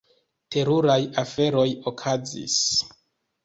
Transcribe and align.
Teruraj 0.55 0.95
aferoj 1.25 1.67
okazis. 1.95 2.61